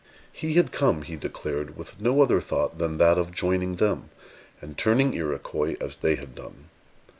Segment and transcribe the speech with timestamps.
[0.33, 4.09] He had come, he declared, with no other thought than that of joining them,
[4.59, 6.69] and turning Iroquois, as they had done.